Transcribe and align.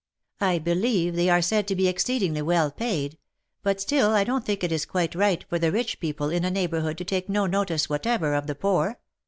I 0.39 0.57
believe 0.57 1.15
they 1.15 1.29
are 1.29 1.43
said 1.43 1.67
to 1.67 1.75
be 1.75 1.87
exceedingly 1.87 2.41
well 2.41 2.71
paid, 2.71 3.19
but 3.61 3.79
still 3.79 4.15
I 4.15 4.23
don't 4.23 4.43
think 4.43 4.63
it 4.63 4.71
is 4.71 4.83
quite 4.83 5.13
right 5.13 5.45
for 5.47 5.59
the 5.59 5.71
rich 5.71 5.99
people 5.99 6.31
in 6.31 6.43
a 6.43 6.49
neighbourhood 6.49 6.97
to 6.97 7.05
take 7.05 7.29
no 7.29 7.45
notice 7.45 7.87
whatever 7.87 8.33
of 8.33 8.47
the 8.47 8.55
poor. 8.55 8.97